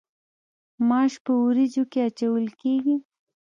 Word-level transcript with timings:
ماش 0.87 1.13
په 1.25 1.31
وریجو 1.43 1.83
کې 1.91 1.99
اچول 2.07 2.45
کیږي. 2.61 2.95